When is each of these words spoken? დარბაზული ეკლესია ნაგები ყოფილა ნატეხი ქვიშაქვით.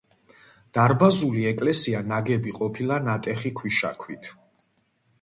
დარბაზული 0.77 1.43
ეკლესია 1.51 2.03
ნაგები 2.13 2.57
ყოფილა 2.59 3.01
ნატეხი 3.11 3.55
ქვიშაქვით. 3.63 4.37